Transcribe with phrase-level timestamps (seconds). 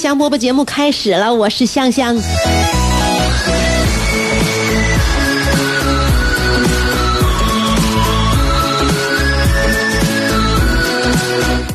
[0.00, 2.16] 香饽饽节目开始了，我是香香。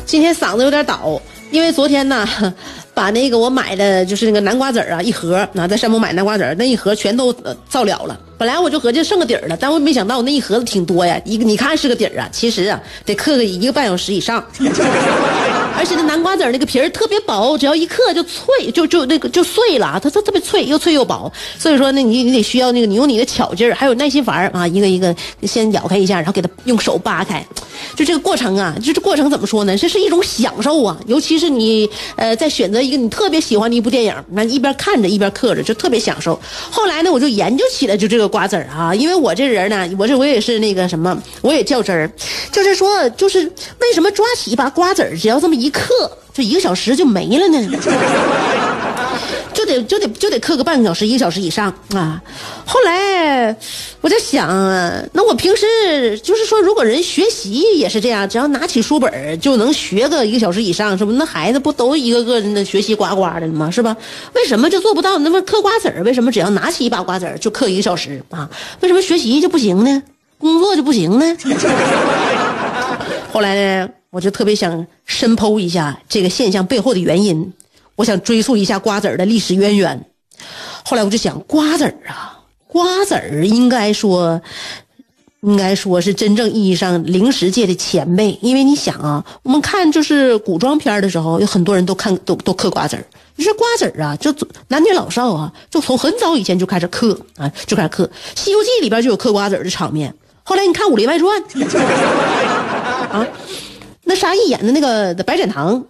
[0.04, 2.26] 今天嗓子有点倒，因为昨天呢，
[2.92, 8.18] 把那个我买的就是那个南瓜籽啊，一盒，啊，在山姆买南瓜籽那一盒全都呃造了了。
[8.36, 11.16] 本来我就合计剩个底儿了，但我没想到那一盒子挺多呀。
[11.24, 14.44] 一个你看是个底儿啊，其实啊得刻个一个半小时以上。
[15.76, 21.30] 而且那南瓜籽那个皮儿特别薄，只要一嗑就脆，就就那个就碎了，它它特别脆，又脆又薄。
[21.58, 27.44] 所以说呢，你你得需要那个你用你的巧劲儿，还有耐心法儿啊，一个一个先咬开一下，然后给它用手扒开。
[27.94, 29.76] 就这个过程啊，就这过程怎么说呢？
[29.76, 36.38] 这是一种享受啊，尤其是你呃在选择一个你特别喜欢的一部电影，那一边看着一边嗑着，就特别享受。
[36.70, 42.10] 后来呢，我就研究起来就这个瓜子儿啊，因为我这人呢，我这我也是那个什么，我也较真儿，
[42.50, 43.40] 就是说，就是
[43.80, 47.70] 为什么抓起一把瓜子儿，只要这么一嗑，就一个小时就没了呢？
[49.52, 52.20] 就得就得就得嗑个半个小时、一个小时以上啊！
[52.66, 53.56] 后来
[54.02, 54.46] 我在想，
[55.14, 61.12] 那我平时就是说，如果人学习也是这样，只要拿起书本就能学个一个小时以上，是不？
[61.12, 63.70] 那孩子不都一个个的学习呱呱的吗？
[63.70, 63.96] 是吧？
[64.34, 65.16] 为什么就做不到？
[65.20, 68.46] 那么嗑瓜子儿，为什么只要拿起一把瓜子儿就嗑一个小时啊？
[68.80, 70.02] 为什么学习就不行呢？
[70.36, 71.36] 工作就不行呢？
[73.32, 77.52] 后来呢，我就特别想深剖一下这个现象背后的原因。
[77.96, 80.06] 我想追溯一下瓜子儿的历史渊源，
[80.84, 84.40] 后来我就想，瓜子儿啊，瓜子儿应该说，
[85.40, 93.04] 应该说是真正意义上零食界的前辈，因为你想啊，我们看就是古装片的时候，有很多人都看都都嗑瓜子儿。
[93.36, 94.34] 你说瓜子儿啊，就
[94.68, 98.04] 男女老少啊，就从很早以前就开始嗑啊，就开始嗑。
[98.34, 100.14] 《西游记》里边就有嗑瓜子儿的场面。
[100.42, 101.42] 后来你看《武林外传》，
[103.10, 103.26] 啊，
[104.06, 105.84] 那沙溢演的那个白展堂。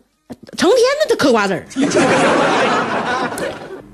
[0.56, 1.64] 成天的都嗑瓜子儿，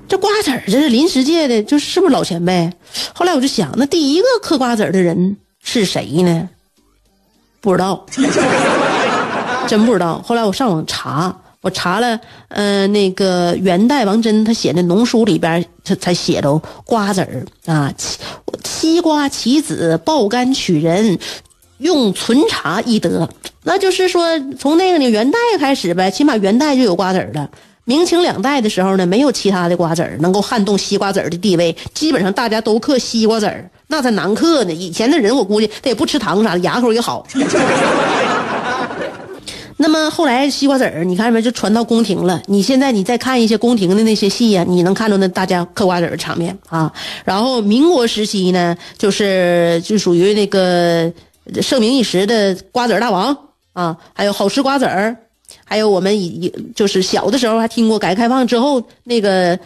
[0.09, 2.73] 这瓜子儿这是临时界的，就是不是老前辈？
[3.13, 6.49] 后来我就想，那第一个嗑瓜子儿的人是谁呢？
[7.61, 8.03] 不知道，
[9.69, 10.19] 真不知道。
[10.25, 17.93] 后来我上网查，我查了，呃，那个元代王珍他写的农书里边，他才写着瓜子儿啊，
[18.63, 21.19] 西瓜棋子爆肝取人。
[21.79, 23.29] 用存茶易得，
[23.63, 27.49] 那就是说从那个呢元代开始呗，起码元代就有瓜子儿了。
[27.85, 34.73] 明清两代的时候呢，没有其他的瓜子儿能够撼动西瓜子儿的地位，基本上大家都嗑西瓜子儿，那才难嗑呢。
[34.73, 37.27] 以前的人我估计他也不吃糖啥的，牙口也好。
[39.75, 42.41] 那么后来西瓜子儿，你看没就传到宫廷了。
[42.45, 46.89] 你现在你再看一些宫廷的那些戏呀，你能看到那大家嗑瓜子儿的场面啊。
[47.25, 51.11] 然后民国时期呢，就是就属于那个。
[51.61, 53.37] 盛名一时的瓜子大王
[53.73, 55.15] 啊，还有好吃瓜子儿，
[55.65, 59.57] 还有我们以以就是小的时候还听过，改革开放之后那个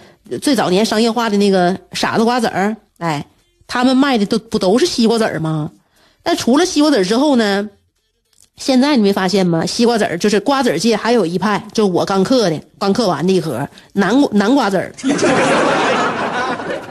[0.41, 3.25] 最早年商业化的那个傻子瓜子儿，哎，
[3.67, 5.71] 他们卖的都不都是西瓜籽儿吗？
[6.23, 7.69] 但除了西瓜籽儿之后呢，
[8.57, 9.65] 现在你没发现吗？
[9.65, 14.91] 西瓜籽儿就是瓜子界还有一派，就我刚嗑的，刚嗑完的一盒南南瓜籽儿。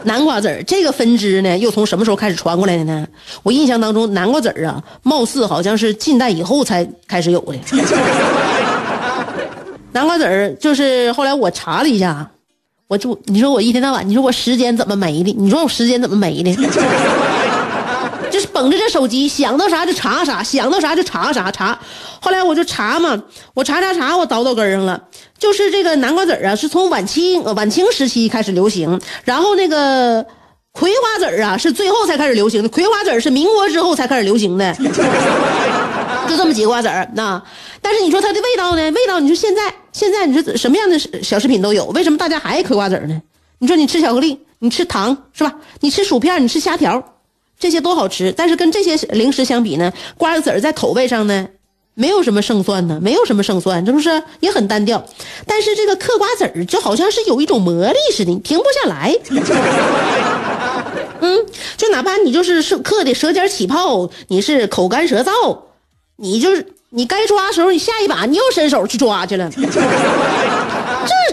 [0.06, 3.04] 南瓜籽儿这个分支呢，又从什么时候开始传过来的呢？
[3.42, 7.58] 我印象当中，南瓜籽儿啊，貌似好像是近代以后才开始有的。
[9.90, 12.30] 南瓜籽儿就是后来我查了一下，
[12.86, 15.34] 我就你说我一天到晚，你说我时间怎么没的？
[15.36, 16.54] 你说我时间怎么没的？
[18.36, 21.78] 就是捧着这手机，想到啥就查啥，想到啥就查啥查。
[22.20, 23.18] 后来我就查嘛，
[23.54, 25.02] 我查查查，我倒到根上了。
[25.38, 30.22] 就是这个南瓜籽啊，是从晚清晚清时期开始流行，然后那个
[30.72, 32.68] 葵花籽啊，是最后才开始流行的。
[32.68, 34.74] 葵花籽是民国之后才开始流行的，
[36.28, 37.10] 就这么几个瓜子儿。
[37.14, 37.42] 那
[37.80, 38.90] 但是你说它的味道呢？
[38.90, 43.18] 味道你说现在现在你说什么样的小食品都有，为什么大家还爱嗑瓜子呢？
[43.60, 45.54] 你说你吃巧克力，你吃糖是吧？
[45.80, 47.02] 你吃薯片，你吃虾条，
[47.58, 48.32] 这些都好吃。
[48.36, 51.48] 但是跟这些零食相比呢，瓜子儿在口味上呢，
[51.94, 54.22] 没有什么胜算呢，没有什么胜算，是不是？
[54.40, 55.04] 也很单调。
[55.46, 59.16] 但是这个嗑瓜子儿就好像是有一种魔力似的，你停不下来。
[61.20, 65.58] 嗯，就哪怕你就是是嗑的舌尖起泡，你是口干舌燥，
[66.16, 69.50] 你就是你该抓的时候，你下一把你又伸手去抓去了。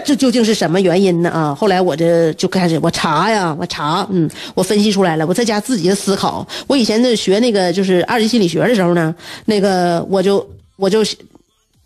[0.04, 1.30] 这究竟是什么原因呢？
[1.30, 6.46] 啊，后来我这就开始我查呀，我查，嗯，我分析出来了，我在家自己的思考。
[6.66, 9.14] 我以前在学那个就是二级心理学的时候呢，
[9.46, 10.46] 那个我就
[10.76, 11.02] 我就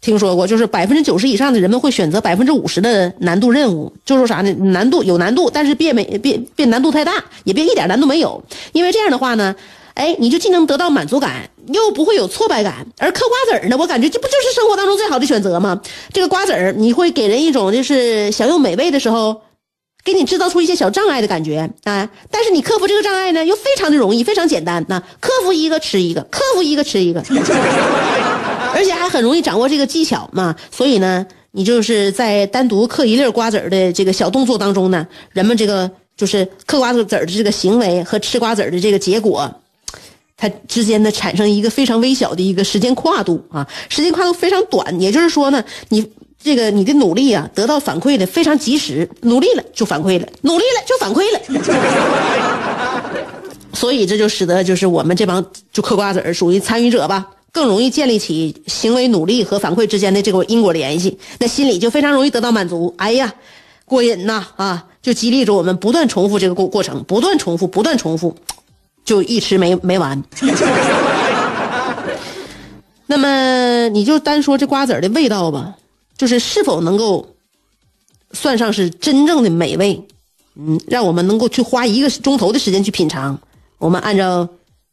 [0.00, 4.52] 听说过，就是百分之九十以上的人们会选择百分之五十的难度任务，就说啥呢？
[4.54, 7.12] 难度有难度，但是别没别别难度太大，
[7.44, 8.42] 也别一点难度没有，
[8.72, 9.54] 因为这样的话呢。
[9.98, 12.86] 哎，你就既能得到满足感，又不会有挫败感。
[12.98, 15.80] 而嗑瓜子儿呢，我感觉这不就是生活当中最好的选择吗？
[16.12, 19.42] 这个瓜子儿，你会给人一种就是享用美味的时候，
[20.04, 22.08] 给你制造出一些小障碍的感觉啊。
[22.30, 24.86] 但是你克服这个障碍呢，又非常的容易，非常简单。
[24.88, 27.20] 那克服一个吃一个，克服一个吃一个，
[28.72, 30.54] 而且还很容易掌握这个技巧嘛。
[30.70, 39.52] 所以呢，你就是在单独嗑一粒瓜子儿的这个小动作当中呢，人们这个就是嗑瓜子儿的这个行为和吃瓜子儿的这个结果。
[40.40, 46.08] 它之间呢产生一个非常微小的一个时间跨度啊，时间跨度非常短，也就是说呢，你
[46.40, 51.40] 这个你的努力啊得到反馈的非常及时，努力了就反馈了，努力了就反馈了，
[53.75, 63.35] 所以这就使得就是我们这帮就嗑瓜子儿属于参与者吧，更容易建立起行为努力和反馈之间的这个因果联系，那心里就非常容易得到满足，哎呀，
[63.85, 68.37] 过瘾呐啊，就激励着我们不断重复这个过过程，不断重复，不断重复。
[69.08, 70.22] 就一吃没没完，
[73.06, 75.75] 那么你就单说这瓜子的味道吧，
[76.19, 77.26] 就是是否能够
[78.32, 79.99] 算上是真正的美味？
[80.56, 83.38] 嗯，让我们能够去花一个钟头的时间去品尝。
[83.78, 84.46] 我们按照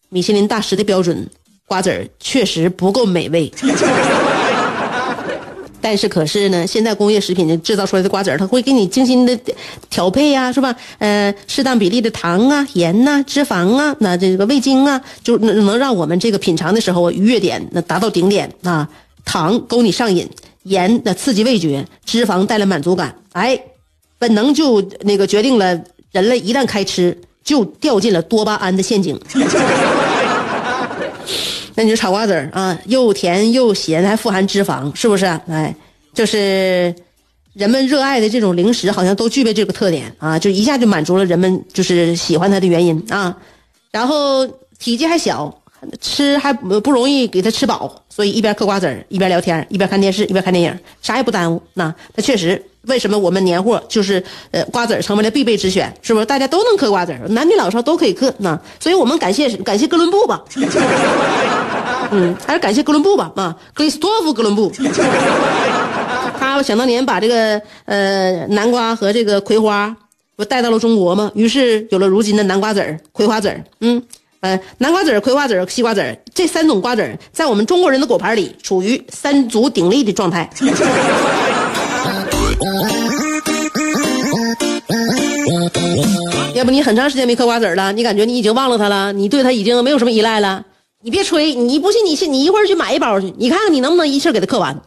[0.08, 1.30] 米其林大师的标准，
[1.68, 3.52] 瓜子儿确实不够美味。
[5.86, 9.40] 但是可是呢，现在工业食品制造出来的瓜子儿，它会给你精心的
[9.88, 10.76] 调配呀，是吧？
[10.98, 18.90] 呃，适当比例的糖啊、盐呐、脂肪啊，那这个味精啊，就能能让我们这个品尝的时候愉悦点那达到顶点啊。
[19.26, 20.28] 糖勾你上瘾，
[20.64, 23.56] 盐那刺激味觉，脂肪带来满足感，哎，
[24.18, 25.80] 本能就那个决定了
[26.12, 29.16] 人类一旦开吃，就掉进了多巴胺的陷阱。
[31.76, 35.26] 那你说炒瓜子儿啊，又甜又咸，还富含脂肪，是不是？
[35.48, 35.76] 哎，
[36.14, 36.96] 就是
[37.54, 43.38] 人们热爱的这种零食，好像都具备这个特点啊，就一下就满足了人们就是喜欢它的原因啊。
[43.92, 44.46] 然后
[44.80, 45.62] 体积还小，
[46.00, 51.62] 吃还不容易给他吃饱，所以一边嗑瓜子，一边聊天，一边看电视，一边看电影，啥也不耽误。
[51.74, 52.62] 那它确实。
[52.88, 55.92] 为什么我们年货就是呃瓜子成为了必备之选？
[56.04, 58.32] 是不是大家都能嗑瓜子，男女老少都可以嗑？
[58.38, 60.44] 那所以我们感谢感谢哥伦布吧，
[62.14, 64.72] 嗯，还是感谢哥伦布吧啊，克里斯托夫哥伦布，
[66.40, 69.96] 他想当年把这个呃南瓜和这个葵花
[70.36, 73.52] 不带到了中国嘛，于是有了如今的南瓜子、葵花籽，
[73.82, 74.00] 嗯，
[74.46, 80.48] 呃南瓜籽、葵花籽、西瓜籽这三种瓜子，在我们中国人的果盘里处于三足鼎立的状态。
[86.54, 90.64] 要不你很长时间没嗑瓜子了，你感觉你已经忘了它了，你对它已经没有什么依赖了。
[91.02, 94.80] 你别吹，你不信你信，你一会儿去买一包去，你看看你能不能一气给它嗑完。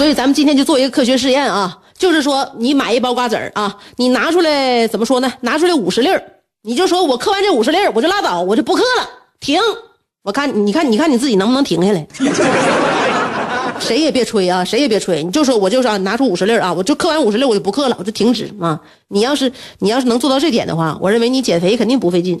[0.00, 5.30] 所以咱们今天就做一个科学试验啊，就是说你买一包瓜子儿啊，你拿出来怎么说呢？
[5.42, 6.22] 拿出来五十粒儿，
[6.62, 9.06] 你就说我嗑完这五十粒儿，我就拉倒，我就不嗑了，
[9.40, 9.60] 停。
[10.22, 12.06] 我看，你看，你看你自己能不能停下来？
[13.78, 18.80] 谁也别吹啊，谁也别吹，你就说我就是拿出五十粒啊，我就嗑完五十粒，我就不嗑了，我就停止啊。
[19.08, 22.40] 你要是你要是能做到这点的话，我认为你减肥肯定不费劲。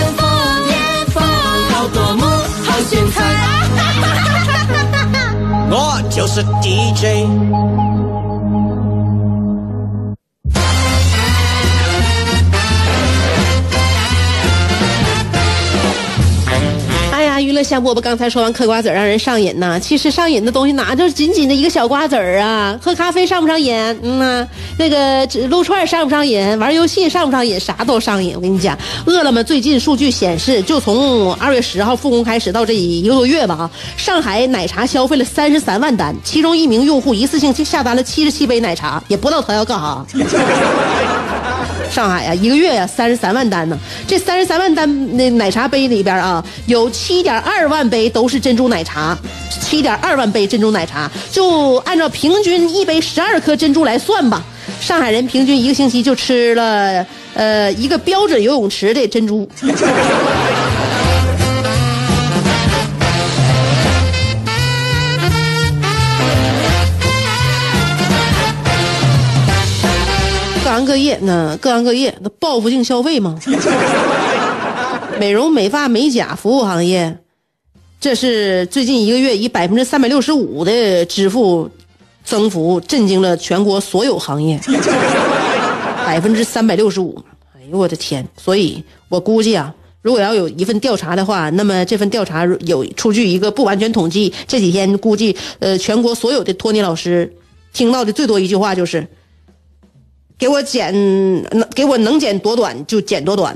[5.69, 8.30] 我就是 DJ。
[17.63, 22.77] 香饽饽刚才说完嗑瓜子让人上瘾呐，其实上瘾的东西哪就是仅仅的一个小瓜子儿啊？
[22.81, 23.75] 喝咖啡上不上瘾？
[24.01, 26.57] 嗯呐、那个撸串上不上瘾？
[26.59, 27.59] 玩游戏上不上瘾？
[27.59, 28.33] 啥都上瘾。
[28.35, 40.05] 我跟你讲，饿了么最近数据显示，就从二月十号复工开始到这一个多月吧，上海奶茶消费了三十三万单，其中一名用户一次性就下单了七十七杯奶茶，也不知道他要干啥。
[41.91, 43.77] 上海呀、一个月呀、三十三万单呢。
[44.07, 49.17] 这三十三万单那奶茶杯里边啊，有七点二万杯都是珍珠奶茶，
[49.49, 54.41] 七点二万杯珍珠奶茶，就按照平均一杯十二颗珍珠来算吧，
[54.79, 59.47] 上海人平均一个星期就吃了呃一个标准游泳池的珍珠。
[70.71, 73.37] 各行各业，那各行各业那报复性消费嘛，
[75.19, 77.17] 美容美发美甲服务行业，
[77.99, 81.69] 这是最近一个月以百分之三百六十五的支付
[82.23, 84.57] 增幅，震惊了全国所有行业，
[86.05, 87.21] 百分之三百六十五。
[87.53, 88.25] 哎呦我的天！
[88.37, 97.29] 所以我估计啊，如果要有一份调查的话，那么这份调查有出具一个不完全统计，这几天估计呃全国所有的托尼老师
[97.73, 99.05] 听到的最多一句话就是。
[100.41, 100.91] 给我剪，
[101.51, 103.55] 能给我能剪多短就剪多短。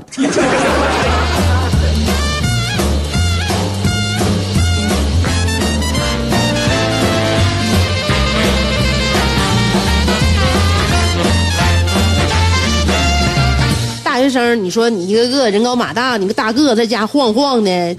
[14.04, 17.96] 大学生，你说你一个个人高马大，你个大个在家晃晃的，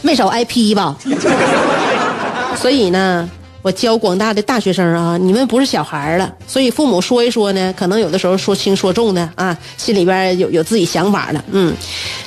[0.00, 0.96] 没少挨批吧？
[2.54, 3.28] 所以呢，
[3.62, 11.72] 我教广大的大学生啊，你们不是小孩了，所以父母说一说呢，可能有的时候说轻说重的啊，心里边有有自己想法了，嗯。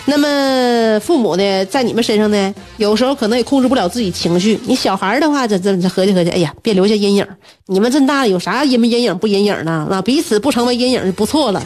[0.05, 4.57] 那么父母呢，在你们身上呢，有时候可能也控制不了自己情绪。
[4.65, 7.27] 你小孩的话，这这合计合计，哎呀，别留下阴影。
[7.67, 9.87] 你们这么大，有啥阴不阴影不阴影呢？
[9.91, 11.61] 啊，彼此不成为阴影就不错了。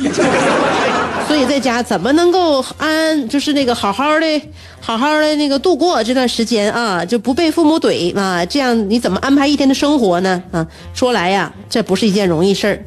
[1.30, 4.42] 所以在家怎么能够安，就是那个好好的、
[4.82, 10.42] 好好的那个度过这段时间啊，就不被父母怼啊，这样你怎么安排一天的生活呢？
[10.52, 12.84] 啊，说来呀，这不是一件容易事儿。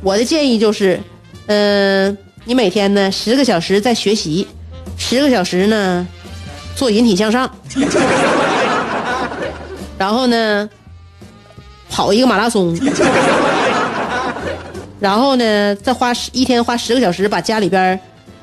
[0.00, 0.98] 我的建议就是，
[1.48, 4.48] 嗯、你每天呢十个小时在学习，
[4.96, 6.08] 十个小时呢
[6.74, 7.54] 做引体向上，
[9.98, 10.70] 然后呢
[11.90, 12.74] 跑一个马拉松。
[15.02, 17.98] 然后呢，再花十一天花十个小时把家里边儿，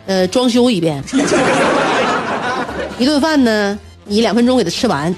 [0.06, 1.02] 呃，装修一遍。
[3.00, 5.16] 一顿饭呢，你两分钟给他吃完，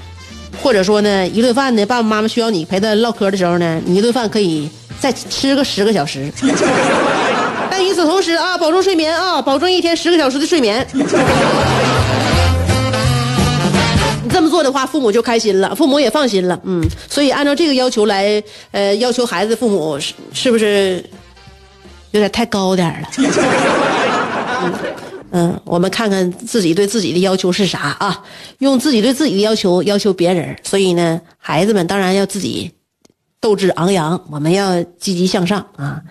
[0.62, 4.70] 或者说呢，一顿饭呢，爸爸妈妈需要你陪他唠嗑的时候呢，你一顿饭可以
[5.00, 6.32] 再吃个十个小时。
[7.68, 10.86] 但与此同时啊，保证睡眠啊，保证一天十个小时的睡眠。
[10.92, 11.02] 你
[14.30, 21.04] 这么做的话，父母就开心了，父母也放心了，嗯，所以按照这个要求来，呃，要求孩子，父母是是不是
[22.12, 23.08] 有点太高点了？
[25.34, 28.22] 嗯，我们看看自己对自己的要求是啥啊？
[28.58, 32.70] 用自己对自己的要求要求别人，所以呢，孩子们当然要自己
[33.40, 36.02] 斗志昂扬，我们要积极向上啊。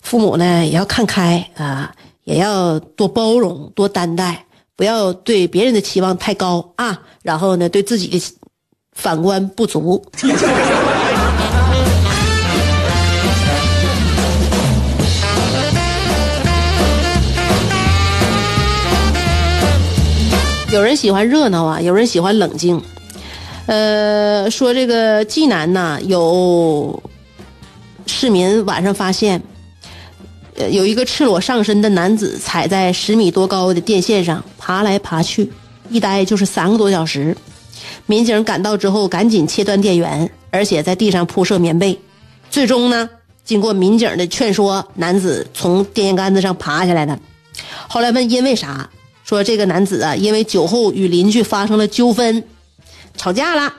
[0.00, 1.92] 父母呢也要看开啊，
[2.24, 6.98] 也要多包容、多担待，不要对别人的期望太高啊。
[7.22, 8.18] 然后呢，对自己的
[8.92, 10.02] 反观不足。
[20.72, 22.80] 有人喜欢热闹啊，有人喜欢冷静。
[23.66, 27.02] 呃，说这个济南呐，有
[28.06, 29.42] 市民晚上发现，
[30.56, 35.52] 呃，有一个赤裸上身的男子踩在十米多高的电线上爬来爬去，
[35.90, 37.36] 一待就是三个多小时。
[38.06, 42.00] 民警赶到之后，赶紧切断电源，而且在地上铺设棉被。
[42.50, 43.10] 最终呢，
[43.44, 47.18] 经过民警的劝说，男子从电线杆子上爬下来了。
[47.88, 48.88] 后来问因为啥，
[49.24, 52.44] 说这个男子啊，因为酒后与邻居发生了纠纷，
[53.16, 53.72] 吵架了，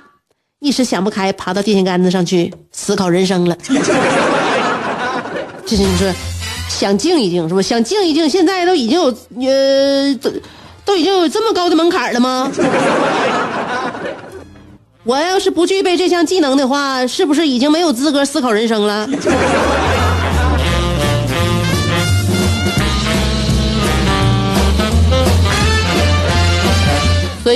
[0.59, 3.57] 一时想不开，爬到电线杆子上去思考人生了。
[5.65, 6.11] 这是你说
[6.69, 7.61] 想静一静是吧？
[7.61, 9.05] 想静一静，现在都已经有
[9.41, 10.31] 呃，都
[10.85, 12.51] 都已经有这么高的门槛了吗？
[15.05, 19.05] 我要是不具备这项技能的话，是不是已经没有资格思考人生了？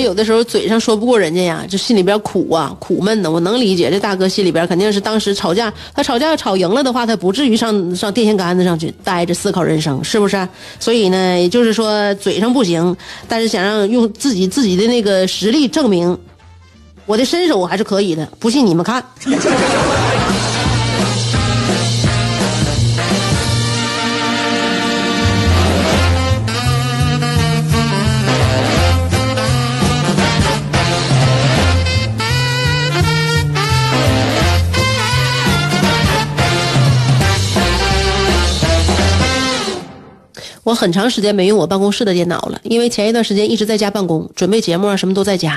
[0.02, 3.32] 有的时候嘴上说不过人家呀，就心里边苦啊，苦闷呢。
[3.32, 10.48] 我能理解，这大哥心里边肯定是当时吵架，他吵架吵赢了的话，他不至于上上电线杆子上去待着思考人生，是不是？
[10.80, 12.96] 所以呢，也就是说嘴上不行，
[13.28, 16.18] 但是想让用自己自己的那个实力证明
[17.06, 19.04] 我的身手还是可以的，不信你们看。
[40.78, 45.54] 很长时间没用我办公室的电脑了，因为前一段时间一直在家办公，准备节目啊什么都在家。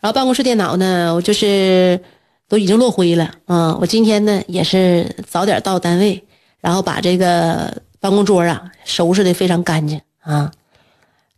[0.00, 2.00] 然后办公室电脑呢，我就是
[2.48, 3.76] 都已经落灰了啊。
[3.80, 6.24] 我今天呢也是早点到单位，
[6.60, 10.50] 然后把这个办公桌啊收拾的非常干净啊，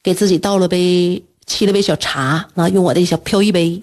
[0.03, 3.81] 给自己倒了杯沏了杯小茶啊，用我的小飘逸杯，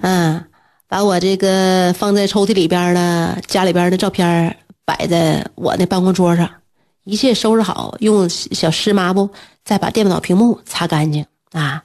[0.00, 0.44] 嗯，
[0.88, 6.48] 把我这个放在抽屉里边的家里边的照片摆在我的办公桌上。
[7.08, 9.30] 一切收拾好，用小湿抹布
[9.64, 11.82] 再把电脑屏幕擦干净啊。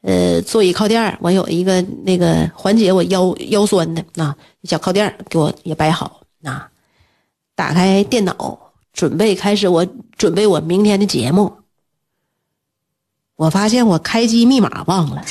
[0.00, 6.70] 呃，座椅靠垫我有一个那个缓解我腰腰酸的啊，小靠垫给我也摆好啊。
[7.54, 8.58] 打开电脑，
[8.94, 9.86] 准备开始我
[10.16, 11.52] 准备我明天的节目。
[13.36, 15.22] 我发现我开机密码忘了。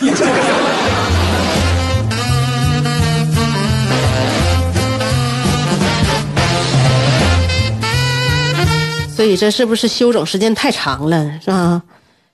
[9.21, 11.79] 所以这是不是休整时间太长了，是吧？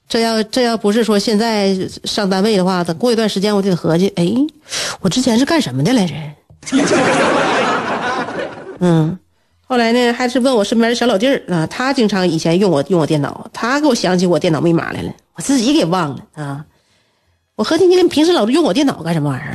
[0.07, 1.75] 这要这要不是说现在
[2.05, 4.25] 上单位的话，等过一段时间我就得合计，哎，
[5.01, 6.13] 我之前是干什么的来着？
[8.79, 9.19] 嗯，
[9.67, 16.63] 后来呢，还是问我身边的小老弟儿啊，他经常以前用我用我电脑，他给我想起我电脑密码来了，我自己给忘了啊。
[17.57, 19.51] 我合计你平时老用我电脑干什么玩意儿？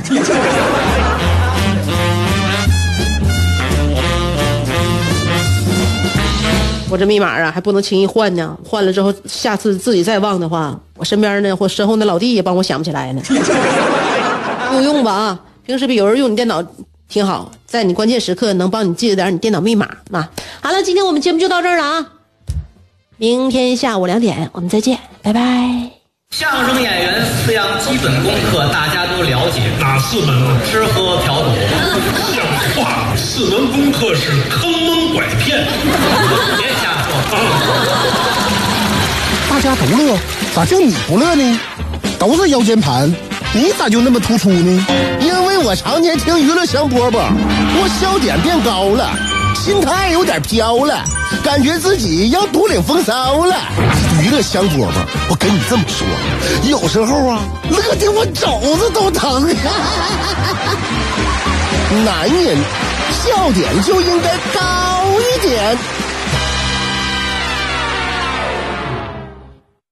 [6.93, 8.55] 我这密码啊，还不能轻易换呢。
[8.63, 13.21] 换了之后，下次自己再忘的话，我身边呢或身后那老弟也帮我想不起来呢。
[14.69, 15.39] 够用吧啊！
[15.65, 16.63] 平时比有人用你电脑
[17.09, 20.29] 挺好，在你关键时刻能帮你记得点你电脑密码啊。
[20.61, 22.05] 好了，今天我们节目就到这儿了啊！
[23.17, 25.41] 明天下午两点我们再见，拜拜。
[26.29, 30.59] 相声演员四样基本功课大家都了解，哪四门呢？
[30.69, 31.49] 吃喝嫖赌。
[32.35, 35.65] 像话，四门功课是坑蒙拐骗。
[39.49, 40.17] 大家都乐，
[40.55, 41.59] 咋就你不乐呢？
[42.19, 43.13] 都是腰间盘，
[43.53, 44.85] 你咋就那么突出呢？
[45.19, 47.19] 因为我常年听娱乐香饽饽，
[47.75, 49.09] 我笑点变高了，
[49.55, 51.03] 心态有点飘了，
[51.43, 53.57] 感觉自己要独领风骚了。
[54.21, 54.87] 娱乐香饽饽，
[55.29, 56.07] 我跟你这么说，
[56.69, 59.45] 有时候啊，乐的我肘子都疼。
[62.05, 62.57] 男人
[63.11, 65.77] 笑点就应该高一点。